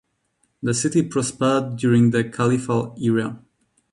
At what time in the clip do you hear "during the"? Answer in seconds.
1.77-2.23